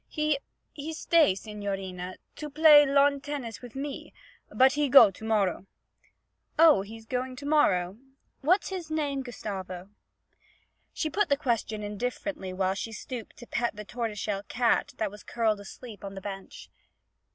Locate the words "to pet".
13.37-13.77